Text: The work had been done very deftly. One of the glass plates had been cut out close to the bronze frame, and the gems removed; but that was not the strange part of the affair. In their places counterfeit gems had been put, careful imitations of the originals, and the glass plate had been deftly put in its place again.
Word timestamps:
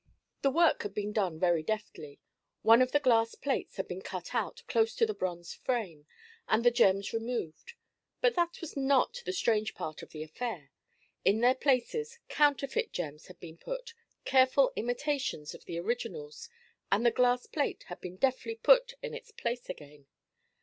The 0.41 0.49
work 0.49 0.81
had 0.81 0.95
been 0.95 1.13
done 1.13 1.37
very 1.39 1.61
deftly. 1.61 2.19
One 2.63 2.81
of 2.81 2.91
the 2.91 2.99
glass 2.99 3.35
plates 3.35 3.75
had 3.75 3.87
been 3.87 4.01
cut 4.01 4.33
out 4.33 4.63
close 4.67 4.95
to 4.95 5.05
the 5.05 5.13
bronze 5.13 5.53
frame, 5.53 6.07
and 6.47 6.63
the 6.65 6.71
gems 6.71 7.13
removed; 7.13 7.73
but 8.19 8.33
that 8.33 8.61
was 8.61 8.75
not 8.75 9.21
the 9.27 9.31
strange 9.31 9.75
part 9.75 10.01
of 10.01 10.09
the 10.09 10.23
affair. 10.23 10.71
In 11.23 11.41
their 11.41 11.53
places 11.53 12.17
counterfeit 12.29 12.91
gems 12.91 13.27
had 13.27 13.39
been 13.39 13.57
put, 13.59 13.93
careful 14.25 14.73
imitations 14.75 15.53
of 15.53 15.65
the 15.65 15.77
originals, 15.77 16.49
and 16.91 17.05
the 17.05 17.11
glass 17.11 17.45
plate 17.45 17.83
had 17.89 18.01
been 18.01 18.15
deftly 18.15 18.55
put 18.55 18.95
in 19.03 19.13
its 19.13 19.29
place 19.29 19.69
again. 19.69 20.07